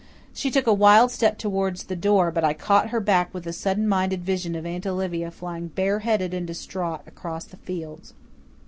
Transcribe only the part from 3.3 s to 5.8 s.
with a sudden mind vision of Aunt Olivia flying